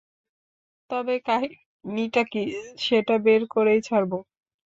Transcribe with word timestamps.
তবে, 0.89 1.15
কাহিনীটা 1.27 2.21
কী 2.31 2.43
সেটা 2.83 3.15
বের 3.25 3.41
করেই 3.53 3.79
ছাড়ব! 3.81 4.11